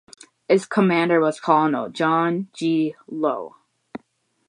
[0.49, 2.95] Its commander was Colonel John G.
[3.07, 3.57] Lowe.